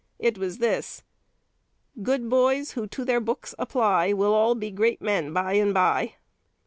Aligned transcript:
It 0.17 0.39
was 0.39 0.57
this: 0.57 1.03
'Good 2.01 2.27
boys 2.27 2.71
who 2.71 2.87
to 2.87 3.05
their 3.05 3.21
books 3.21 3.53
apply 3.59 4.13
Will 4.13 4.33
all 4.33 4.55
be 4.55 4.71
great 4.71 4.99
men 4.99 5.31
by 5.31 5.53
and 5.53 5.75
by.'" 5.75 6.15